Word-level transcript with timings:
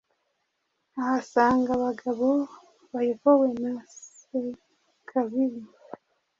ahasanga 0.99 1.69
abagabo 1.77 2.27
bayobowe 2.91 3.47
na 3.61 3.73
Sekabibi, 3.99 5.61